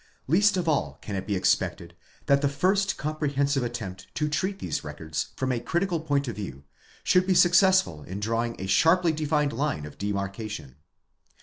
Least 0.25 0.57
of 0.57 0.67
all 0.67 0.97
can 1.03 1.15
it 1.15 1.27
be 1.27 1.35
expected 1.35 1.95
that 2.25 2.41
the 2.41 2.49
first 2.49 2.97
comprehensive 2.97 3.61
attempt 3.61 4.07
to 4.15 4.27
treat 4.29 4.57
these 4.57 4.83
records 4.83 5.27
from 5.35 5.51
a 5.51 5.59
critical 5.59 5.99
point 5.99 6.27
of 6.27 6.37
view 6.37 6.63
should 7.03 7.27
be 7.27 7.35
successful 7.35 8.01
in 8.01 8.19
drawing 8.19 8.55
a 8.59 8.65
sharply 8.65 9.11
defined 9.11 9.53
line 9.53 9.85
of 9.85 9.99
demarcation. 9.99 10.77